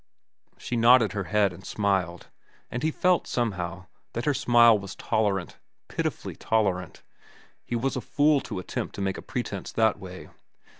She 0.57 0.75
nodded 0.75 1.11
her 1.11 1.25
head 1.25 1.53
and 1.53 1.63
smiled, 1.63 2.29
and 2.71 2.81
he 2.81 2.89
felt, 2.89 3.27
somehow, 3.27 3.85
that 4.13 4.25
her 4.25 4.33
smile 4.33 4.79
was 4.79 4.95
tolerant, 4.95 5.59
pitifully 5.89 6.35
tolerant. 6.35 7.03
He 7.63 7.75
was 7.75 7.95
a 7.95 8.01
fool 8.01 8.41
to 8.41 8.57
attempt 8.57 8.95
to 8.95 9.01
make 9.01 9.19
a 9.19 9.21
pretence 9.21 9.71
that 9.73 9.99
way. 9.99 10.29